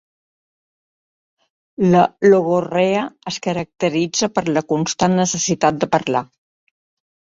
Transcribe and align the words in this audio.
La 1.89 1.99
logorrea 2.29 3.03
es 3.33 3.39
caracteritza 3.49 4.33
per 4.39 4.45
la 4.57 4.67
constant 4.75 5.19
necessitat 5.23 5.79
de 5.85 5.91
parlar. 5.99 6.25